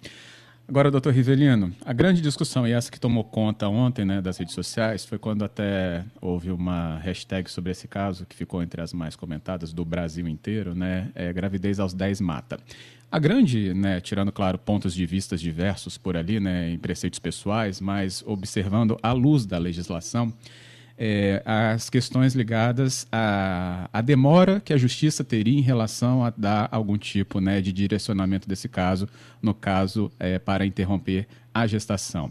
Agora, 0.66 0.90
doutor 0.90 1.12
Rivelino, 1.12 1.74
a 1.84 1.92
grande 1.92 2.22
discussão, 2.22 2.66
e 2.66 2.72
essa 2.72 2.90
que 2.90 2.98
tomou 2.98 3.22
conta 3.22 3.68
ontem 3.68 4.02
né, 4.02 4.22
das 4.22 4.38
redes 4.38 4.54
sociais, 4.54 5.04
foi 5.04 5.18
quando 5.18 5.44
até 5.44 6.02
houve 6.22 6.50
uma 6.50 6.98
hashtag 7.00 7.50
sobre 7.50 7.70
esse 7.70 7.86
caso, 7.86 8.24
que 8.24 8.34
ficou 8.34 8.62
entre 8.62 8.80
as 8.80 8.94
mais 8.94 9.14
comentadas 9.14 9.74
do 9.74 9.84
Brasil 9.84 10.26
inteiro, 10.26 10.74
né? 10.74 11.10
É, 11.14 11.30
gravidez 11.34 11.78
aos 11.78 11.92
10 11.92 12.22
mata. 12.22 12.58
A 13.12 13.18
grande, 13.18 13.74
né, 13.74 14.00
tirando, 14.00 14.32
claro, 14.32 14.58
pontos 14.58 14.94
de 14.94 15.04
vista 15.04 15.36
diversos 15.36 15.98
por 15.98 16.16
ali, 16.16 16.40
né, 16.40 16.70
em 16.70 16.78
preceitos 16.78 17.18
pessoais, 17.18 17.78
mas 17.78 18.24
observando 18.26 18.98
à 19.02 19.12
luz 19.12 19.44
da 19.44 19.58
legislação, 19.58 20.32
é, 20.96 21.42
as 21.44 21.90
questões 21.90 22.34
ligadas 22.34 23.06
à, 23.10 23.88
à, 23.92 24.00
demora 24.00 24.60
que 24.60 24.72
a 24.72 24.76
justiça 24.76 25.24
teria 25.24 25.58
em 25.58 25.62
relação 25.62 26.24
a 26.24 26.30
dar 26.30 26.68
algum 26.70 26.96
tipo 26.96 27.40
né, 27.40 27.60
de 27.60 27.72
direcionamento 27.72 28.48
desse 28.48 28.68
caso, 28.68 29.08
no 29.42 29.52
caso, 29.52 30.10
é, 30.18 30.38
para 30.38 30.64
interromper 30.64 31.26
a 31.52 31.66
gestação. 31.66 32.30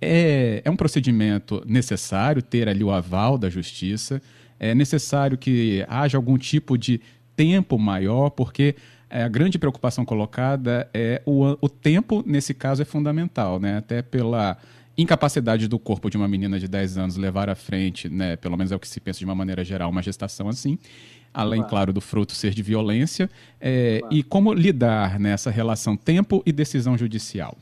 É, 0.00 0.62
é 0.64 0.70
um 0.70 0.76
procedimento 0.76 1.62
necessário 1.66 2.42
ter 2.42 2.68
ali 2.68 2.82
o 2.82 2.90
aval 2.90 3.38
da 3.38 3.48
justiça, 3.48 4.20
é 4.58 4.74
necessário 4.74 5.38
que 5.38 5.84
haja 5.88 6.18
algum 6.18 6.36
tipo 6.36 6.76
de 6.76 7.00
tempo 7.36 7.78
maior, 7.78 8.30
porque 8.30 8.74
é, 9.08 9.22
a 9.22 9.28
grande 9.28 9.58
preocupação 9.58 10.04
colocada 10.04 10.88
é 10.92 11.22
o, 11.24 11.56
o 11.60 11.68
tempo, 11.68 12.22
nesse 12.26 12.54
caso, 12.54 12.82
é 12.82 12.84
fundamental, 12.84 13.58
né? 13.58 13.78
até 13.78 14.02
pela 14.02 14.56
incapacidade 14.96 15.68
do 15.68 15.78
corpo 15.78 16.10
de 16.10 16.16
uma 16.16 16.28
menina 16.28 16.58
de 16.58 16.68
10 16.68 16.98
anos 16.98 17.16
levar 17.16 17.48
à 17.48 17.54
frente, 17.54 18.08
né, 18.08 18.36
pelo 18.36 18.56
menos 18.56 18.72
é 18.72 18.76
o 18.76 18.80
que 18.80 18.88
se 18.88 19.00
pensa 19.00 19.18
de 19.18 19.24
uma 19.24 19.34
maneira 19.34 19.64
geral, 19.64 19.90
uma 19.90 20.02
gestação 20.02 20.48
assim, 20.48 20.78
além, 21.32 21.60
claro, 21.60 21.70
claro 21.70 21.92
do 21.92 22.00
fruto 22.00 22.32
ser 22.32 22.52
de 22.52 22.62
violência, 22.62 23.30
é, 23.60 24.00
claro. 24.00 24.14
e 24.14 24.22
como 24.22 24.52
lidar 24.52 25.18
nessa 25.18 25.50
relação 25.50 25.96
tempo 25.96 26.42
e 26.44 26.52
decisão 26.52 26.96
judicial? 26.98 27.56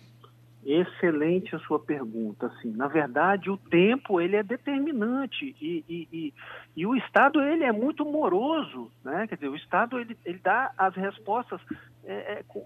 Excelente 0.69 1.57
a 1.57 1.59
sua 1.61 1.79
pergunta. 1.79 2.47
Assim, 2.47 2.71
na 2.73 2.89
verdade, 2.89 3.49
o 3.49 3.57
tempo 3.57 4.21
ele 4.21 4.37
é 4.37 4.43
determinante 4.43 5.57
e, 5.59 5.83
e, 5.89 6.09
e, 6.13 6.35
e, 6.77 6.87
o 6.87 6.95
Estado 6.95 7.41
ele 7.41 7.65
é 7.65 7.73
muito 7.73 8.05
moroso, 8.05 8.91
né? 9.03 9.27
Quer 9.27 9.37
dizer, 9.37 9.49
o 9.49 9.57
Estado 9.57 9.99
ele, 9.99 10.15
ele 10.27 10.39
dá 10.45 10.71
as 10.77 10.95
respostas 10.95 11.59
é, 12.05 12.33
é, 12.33 12.43
com, 12.47 12.65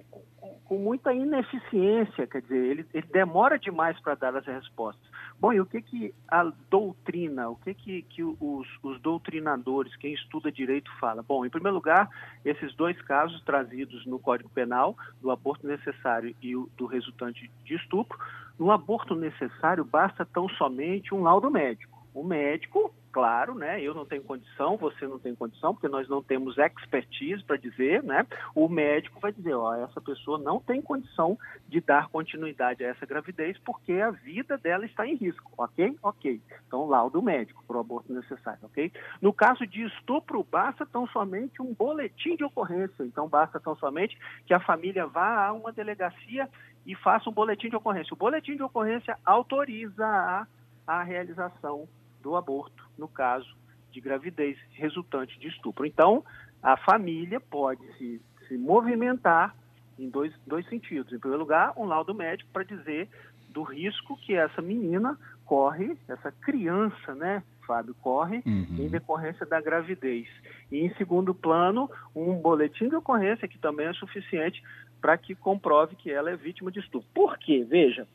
com, 0.64 0.78
muita 0.78 1.12
ineficiência, 1.12 2.26
quer 2.26 2.42
dizer, 2.42 2.56
ele, 2.56 2.86
ele 2.92 3.06
demora 3.12 3.58
demais 3.58 3.98
para 4.00 4.14
dar 4.14 4.36
as 4.36 4.46
respostas. 4.46 5.04
Bom, 5.40 5.52
e 5.52 5.60
o 5.60 5.66
que 5.66 5.82
que 5.82 6.14
a 6.28 6.44
doutrina, 6.70 7.48
o 7.48 7.56
que 7.56 7.74
que, 7.74 8.02
que 8.02 8.22
os, 8.22 8.68
os 8.82 9.00
doutrinadores, 9.00 9.96
quem 9.96 10.14
estuda 10.14 10.52
direito 10.52 10.90
fala? 10.98 11.22
Bom, 11.22 11.44
em 11.44 11.50
primeiro 11.50 11.74
lugar, 11.74 12.08
esses 12.44 12.74
dois 12.74 13.00
casos 13.02 13.42
trazidos 13.42 14.06
no 14.06 14.18
Código 14.18 14.48
Penal, 14.50 14.96
do 15.20 15.30
aborto 15.30 15.66
necessário 15.66 16.34
e 16.40 16.54
o, 16.54 16.70
do 16.76 16.86
resultante 16.86 17.50
de 17.64 17.74
estupro, 17.74 18.18
no 18.58 18.70
aborto 18.70 19.14
necessário 19.14 19.84
basta 19.84 20.24
tão 20.24 20.48
somente 20.50 21.14
um 21.14 21.22
laudo 21.22 21.50
médico. 21.50 22.06
O 22.14 22.22
médico 22.22 22.94
claro, 23.12 23.54
né? 23.54 23.80
Eu 23.80 23.94
não 23.94 24.06
tenho 24.06 24.22
condição, 24.22 24.76
você 24.76 25.06
não 25.06 25.18
tem 25.18 25.34
condição, 25.34 25.74
porque 25.74 25.88
nós 25.88 26.08
não 26.08 26.22
temos 26.22 26.56
expertise 26.56 27.44
para 27.44 27.56
dizer, 27.56 28.02
né? 28.02 28.26
O 28.54 28.68
médico 28.68 29.20
vai 29.20 29.30
dizer, 29.30 29.54
ó, 29.54 29.74
essa 29.74 30.00
pessoa 30.00 30.38
não 30.38 30.58
tem 30.58 30.80
condição 30.80 31.38
de 31.68 31.80
dar 31.80 32.08
continuidade 32.08 32.82
a 32.82 32.88
essa 32.88 33.04
gravidez 33.04 33.58
porque 33.58 33.92
a 33.92 34.10
vida 34.10 34.56
dela 34.56 34.86
está 34.86 35.06
em 35.06 35.14
risco, 35.14 35.52
ok? 35.56 35.96
Ok. 36.02 36.40
Então, 36.66 36.88
laudo 36.88 37.20
médico 37.20 37.62
para 37.66 37.76
o 37.76 37.80
aborto 37.80 38.12
necessário, 38.12 38.60
ok? 38.62 38.90
No 39.20 39.32
caso 39.32 39.66
de 39.66 39.84
estupro, 39.84 40.44
basta 40.50 40.86
tão 40.86 41.06
somente 41.08 41.60
um 41.60 41.74
boletim 41.74 42.34
de 42.34 42.44
ocorrência. 42.44 43.04
Então, 43.04 43.28
basta 43.28 43.60
tão 43.60 43.76
somente 43.76 44.18
que 44.46 44.54
a 44.54 44.60
família 44.60 45.06
vá 45.06 45.46
a 45.46 45.52
uma 45.52 45.70
delegacia 45.70 46.48
e 46.86 46.94
faça 46.94 47.28
um 47.28 47.32
boletim 47.32 47.68
de 47.68 47.76
ocorrência. 47.76 48.14
O 48.14 48.16
boletim 48.16 48.56
de 48.56 48.62
ocorrência 48.62 49.18
autoriza 49.24 50.06
a, 50.06 50.46
a 50.86 51.02
realização 51.02 51.86
do 52.22 52.36
aborto, 52.36 52.88
no 52.96 53.08
caso 53.08 53.54
de 53.90 54.00
gravidez 54.00 54.56
resultante 54.72 55.38
de 55.38 55.48
estupro. 55.48 55.84
Então, 55.84 56.24
a 56.62 56.76
família 56.76 57.40
pode 57.40 57.82
se, 57.98 58.20
se 58.48 58.56
movimentar 58.56 59.54
em 59.98 60.08
dois, 60.08 60.32
dois 60.46 60.66
sentidos. 60.68 61.12
Em 61.12 61.18
primeiro 61.18 61.42
lugar, 61.42 61.72
um 61.76 61.84
laudo 61.84 62.14
médico 62.14 62.50
para 62.52 62.62
dizer 62.62 63.08
do 63.50 63.62
risco 63.62 64.16
que 64.16 64.34
essa 64.34 64.62
menina 64.62 65.18
corre, 65.44 65.96
essa 66.08 66.32
criança, 66.32 67.14
né, 67.14 67.42
Fábio, 67.66 67.94
corre 68.00 68.42
uhum. 68.46 68.76
em 68.78 68.88
decorrência 68.88 69.44
da 69.44 69.60
gravidez. 69.60 70.26
E, 70.70 70.78
em 70.78 70.94
segundo 70.94 71.34
plano, 71.34 71.90
um 72.14 72.34
boletim 72.34 72.88
de 72.88 72.96
ocorrência 72.96 73.46
que 73.46 73.58
também 73.58 73.86
é 73.86 73.92
suficiente 73.92 74.62
para 75.00 75.18
que 75.18 75.34
comprove 75.34 75.96
que 75.96 76.10
ela 76.10 76.30
é 76.30 76.36
vítima 76.36 76.70
de 76.70 76.80
estupro. 76.80 77.08
Por 77.12 77.36
quê? 77.38 77.66
Veja, 77.68 78.06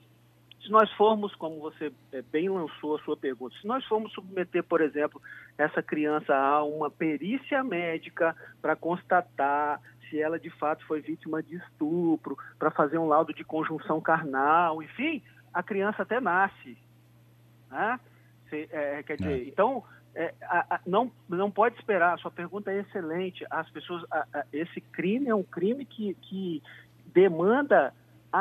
se 0.61 0.71
nós 0.71 0.91
formos, 0.93 1.33
como 1.35 1.59
você 1.59 1.91
é, 2.11 2.21
bem 2.21 2.49
lançou 2.49 2.95
a 2.95 2.99
sua 2.99 3.15
pergunta, 3.15 3.55
se 3.61 3.67
nós 3.67 3.85
formos 3.85 4.11
submeter, 4.13 4.63
por 4.63 4.81
exemplo, 4.81 5.21
essa 5.57 5.81
criança 5.81 6.35
a 6.35 6.63
uma 6.63 6.89
perícia 6.89 7.63
médica 7.63 8.35
para 8.61 8.75
constatar 8.75 9.79
se 10.09 10.19
ela 10.21 10.39
de 10.39 10.49
fato 10.49 10.85
foi 10.85 11.01
vítima 11.01 11.43
de 11.43 11.55
estupro, 11.55 12.37
para 12.57 12.71
fazer 12.71 12.97
um 12.97 13.07
laudo 13.07 13.33
de 13.33 13.43
conjunção 13.43 13.99
carnal, 14.01 14.81
enfim, 14.81 15.21
a 15.53 15.61
criança 15.61 16.03
até 16.03 16.19
nasce. 16.19 16.77
Né? 17.69 17.99
Se, 18.49 18.69
é, 18.71 19.03
quer 19.03 19.17
dizer, 19.17 19.41
é. 19.41 19.47
então 19.47 19.83
é, 20.15 20.33
a, 20.43 20.75
a, 20.75 20.79
não, 20.85 21.11
não 21.29 21.51
pode 21.51 21.75
esperar. 21.75 22.13
A 22.13 22.17
sua 22.17 22.31
pergunta 22.31 22.71
é 22.71 22.79
excelente. 22.79 23.45
As 23.49 23.69
pessoas, 23.69 24.03
a, 24.11 24.45
esse 24.51 24.81
crime 24.81 25.29
é 25.29 25.35
um 25.35 25.43
crime 25.43 25.85
que, 25.85 26.13
que 26.15 26.63
demanda 27.13 27.93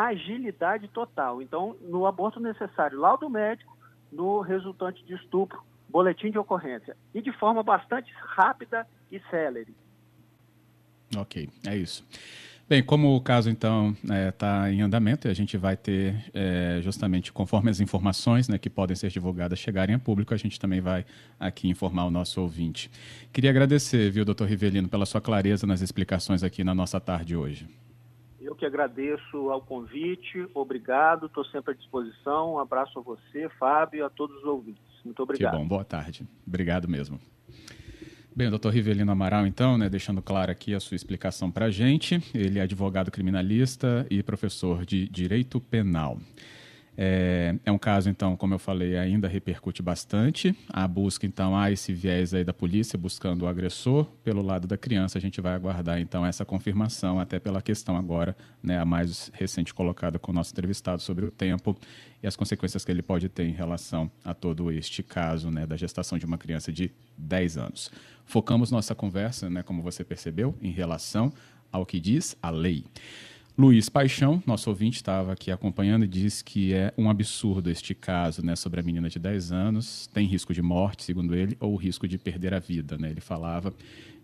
agilidade 0.05 0.88
total. 0.88 1.41
Então, 1.41 1.76
no 1.81 2.07
aborto 2.07 2.38
necessário, 2.38 3.00
laudo 3.00 3.29
médico, 3.29 3.76
no 4.12 4.41
resultante 4.41 5.05
de 5.05 5.15
estupro, 5.15 5.62
boletim 5.88 6.31
de 6.31 6.38
ocorrência. 6.38 6.97
E 7.15 7.21
de 7.21 7.33
forma 7.33 7.62
bastante 7.62 8.12
rápida 8.19 8.87
e 9.11 9.21
célere. 9.31 9.75
Ok, 11.17 11.49
é 11.67 11.76
isso. 11.76 12.05
Bem, 12.69 12.83
como 12.83 13.15
o 13.15 13.21
caso 13.21 13.49
então 13.49 13.97
está 14.03 14.15
é, 14.17 14.31
tá 14.33 14.73
em 14.73 14.83
andamento, 14.83 15.29
a 15.29 15.35
gente 15.35 15.57
vai 15.57 15.76
ter 15.76 16.17
é, 16.35 16.81
justamente 16.83 17.33
conforme 17.33 17.71
as 17.71 17.79
informações 17.79 18.49
né, 18.49 18.59
que 18.59 18.69
podem 18.69 18.97
ser 18.97 19.09
divulgadas 19.09 19.61
chegarem 19.61 19.95
a 19.95 19.99
público, 20.00 20.35
a 20.35 20.37
gente 20.37 20.59
também 20.59 20.81
vai 20.81 21.07
aqui 21.38 21.69
informar 21.69 22.07
o 22.07 22.11
nosso 22.11 22.41
ouvinte. 22.41 22.91
Queria 23.33 23.50
agradecer, 23.50 24.11
viu, 24.11 24.25
doutor 24.25 24.49
Rivelino, 24.49 24.88
pela 24.88 25.07
sua 25.07 25.21
clareza 25.21 25.65
nas 25.65 25.81
explicações 25.81 26.43
aqui 26.43 26.65
na 26.65 26.75
nossa 26.75 26.99
tarde 26.99 27.37
hoje. 27.37 27.69
Eu 28.47 28.55
que 28.55 28.65
agradeço 28.65 29.50
ao 29.50 29.61
convite, 29.61 30.47
obrigado, 30.55 31.26
estou 31.26 31.45
sempre 31.47 31.73
à 31.73 31.76
disposição. 31.76 32.55
Um 32.55 32.59
abraço 32.61 32.97
a 32.97 33.03
você, 33.03 33.49
Fábio, 33.59 34.07
a 34.07 34.09
todos 34.09 34.37
os 34.37 34.45
ouvintes. 34.45 34.81
Muito 35.05 35.21
obrigado. 35.21 35.53
Que 35.53 35.59
bom, 35.59 35.67
boa 35.67 35.85
tarde. 35.85 36.25
Obrigado 36.47 36.87
mesmo. 36.87 37.19
Bem, 38.37 38.47
o 38.47 38.50
doutor 38.50 38.73
Rivelino 38.73 39.11
Amaral, 39.11 39.49
então, 39.49 39.76
né, 39.76 39.88
deixando 39.88 40.23
claro 40.23 40.53
aqui 40.53 40.75
a 40.75 40.79
sua 40.79 40.95
explicação 40.95 41.50
para 41.50 41.67
a 41.67 41.71
gente. 41.73 42.23
Ele 42.33 42.61
é 42.61 42.62
advogado 42.62 43.11
criminalista 43.11 44.07
e 44.09 44.23
professor 44.23 44.87
de 44.87 45.09
Direito 45.09 45.61
Penal. 45.61 46.17
É, 46.99 47.55
é, 47.65 47.71
um 47.71 47.76
caso, 47.79 48.09
então, 48.09 48.37
como 48.37 48.55
eu 48.55 48.59
falei, 48.59 48.97
ainda 48.97 49.29
repercute 49.29 49.83
bastante. 49.83 50.57
A 50.69 50.88
busca, 50.88 51.26
então, 51.26 51.57
há 51.57 51.71
esse 51.71 51.93
viés 51.93 52.33
aí 52.33 52.43
da 52.43 52.55
polícia 52.55 52.99
buscando 52.99 53.43
o 53.43 53.47
agressor. 53.47 54.07
Pelo 54.25 54.41
lado 54.41 54.67
da 54.67 54.79
criança, 54.79 55.19
a 55.19 55.21
gente 55.21 55.41
vai 55.41 55.55
aguardar, 55.55 56.00
então, 56.00 56.25
essa 56.25 56.45
confirmação, 56.45 57.21
até 57.21 57.38
pela 57.38 57.61
questão 57.61 57.97
agora, 57.97 58.35
né, 58.62 58.79
a 58.79 58.85
mais 58.85 59.31
recente 59.35 59.75
colocada 59.75 60.19
com 60.19 60.33
o 60.33 60.35
nosso 60.35 60.53
entrevistado 60.53 61.03
sobre 61.03 61.26
o 61.26 61.31
tempo 61.31 61.76
e 62.23 62.26
as 62.26 62.35
consequências 62.35 62.85
que 62.85 62.91
ele 62.91 63.03
pode 63.03 63.29
ter 63.29 63.45
em 63.45 63.53
relação 63.53 64.11
a 64.25 64.33
todo 64.33 64.73
este 64.73 65.03
caso, 65.03 65.50
né, 65.50 65.67
da 65.67 65.76
gestação 65.76 66.17
de 66.17 66.25
uma 66.25 66.38
criança 66.38 66.73
de 66.73 66.91
10 67.19 67.59
anos. 67.59 67.91
Focamos 68.25 68.71
nossa 68.71 68.95
conversa, 68.95 69.50
né, 69.50 69.62
como 69.62 69.83
você 69.83 70.03
percebeu, 70.03 70.57
em 70.62 70.71
relação 70.71 71.33
ao 71.71 71.85
que 71.85 72.00
diz 72.00 72.37
a 72.43 72.49
lei. 72.49 72.85
Luiz 73.58 73.88
Paixão, 73.88 74.42
nosso 74.44 74.68
ouvinte, 74.68 74.96
estava 74.96 75.32
aqui 75.32 75.50
acompanhando 75.50 76.04
e 76.04 76.08
disse 76.08 76.44
que 76.44 76.75
é 76.75 76.92
um 76.98 77.08
absurdo 77.08 77.70
este 77.70 77.94
caso 77.94 78.44
né, 78.44 78.54
sobre 78.54 78.80
a 78.80 78.82
menina 78.82 79.08
de 79.08 79.18
10 79.18 79.50
anos. 79.50 80.06
Tem 80.12 80.26
risco 80.26 80.52
de 80.52 80.60
morte, 80.60 81.04
segundo 81.04 81.34
ele, 81.34 81.56
ou 81.58 81.75
risco 81.75 82.06
de 82.06 82.18
perder 82.18 82.52
a 82.52 82.58
vida. 82.58 82.98
Né? 82.98 83.08
Ele 83.08 83.20
falava, 83.22 83.72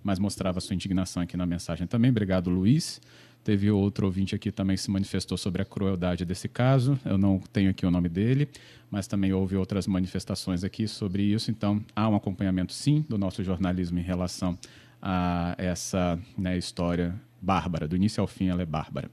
mas 0.05 0.19
mostrava 0.19 0.61
sua 0.61 0.75
indignação 0.75 1.23
aqui 1.23 1.35
na 1.35 1.47
mensagem 1.47 1.87
também. 1.87 2.11
Obrigado, 2.11 2.51
Luiz. 2.51 3.01
Teve 3.43 3.71
outro 3.71 4.05
ouvinte 4.05 4.35
aqui 4.35 4.53
também 4.53 4.77
que 4.77 4.83
se 4.83 4.91
manifestou 4.91 5.39
sobre 5.39 5.63
a 5.63 5.65
crueldade 5.65 6.27
desse 6.27 6.47
caso. 6.47 7.01
Eu 7.03 7.17
não 7.17 7.39
tenho 7.39 7.71
aqui 7.71 7.87
o 7.87 7.91
nome 7.91 8.11
dele, 8.11 8.51
mas 8.91 9.07
também 9.07 9.33
houve 9.33 9.57
outras 9.57 9.87
manifestações 9.87 10.63
aqui 10.63 10.87
sobre 10.87 11.23
isso. 11.23 11.51
Então, 11.51 11.83
há 11.97 12.07
um 12.07 12.15
acompanhamento, 12.15 12.75
sim, 12.75 13.03
do 13.09 13.17
nosso 13.17 13.43
jornalismo 13.43 13.99
em 13.99 14.03
relação 14.03 14.59
a 15.01 15.55
essa 15.57 16.21
né, 16.37 16.59
história 16.59 17.19
bárbara. 17.43 17.89
Do 17.89 17.97
início 17.97 18.21
ao 18.21 18.27
fim, 18.27 18.49
ela 18.49 18.63
é 18.63 18.67
bárbara. 18.67 19.11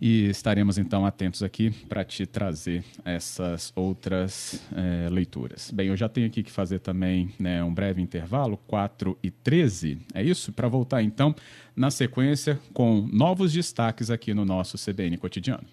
E 0.00 0.30
estaremos 0.30 0.78
então 0.78 1.04
atentos 1.04 1.42
aqui 1.42 1.70
para 1.86 2.02
te 2.02 2.24
trazer 2.24 2.82
essas 3.04 3.70
outras 3.76 4.58
é, 4.74 5.10
leituras. 5.10 5.70
Bem, 5.70 5.88
eu 5.88 5.96
já 5.96 6.08
tenho 6.08 6.26
aqui 6.26 6.42
que 6.42 6.50
fazer 6.50 6.78
também 6.78 7.34
né, 7.38 7.62
um 7.62 7.72
breve 7.72 8.00
intervalo, 8.00 8.56
4 8.66 9.18
e 9.22 9.30
13, 9.30 9.98
é 10.14 10.22
isso? 10.22 10.54
Para 10.54 10.68
voltar 10.68 11.02
então 11.02 11.34
na 11.76 11.90
sequência 11.90 12.58
com 12.72 13.06
novos 13.12 13.52
destaques 13.52 14.10
aqui 14.10 14.32
no 14.32 14.46
nosso 14.46 14.78
CBN 14.78 15.18
Cotidiano. 15.18 15.66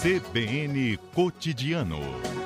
CBN 0.00 0.96
Cotidiano. 1.12 2.45